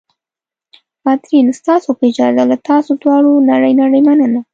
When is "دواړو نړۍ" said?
3.01-3.73